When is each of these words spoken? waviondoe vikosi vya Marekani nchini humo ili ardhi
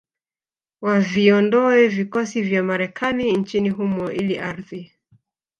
waviondoe 0.81 1.87
vikosi 1.87 2.41
vya 2.41 2.63
Marekani 2.63 3.31
nchini 3.37 3.69
humo 3.69 4.11
ili 4.11 4.39
ardhi 4.39 4.91